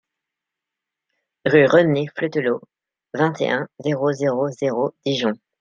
Rue 1.45 1.67
René 1.67 2.07
Fleutelot, 2.17 2.61
vingt 3.13 3.39
et 3.39 3.51
un, 3.51 3.67
zéro 3.85 4.11
zéro 4.13 4.49
zéro 4.49 4.95
Dijon 5.05 5.33